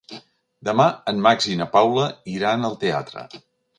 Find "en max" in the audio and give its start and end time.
1.11-1.47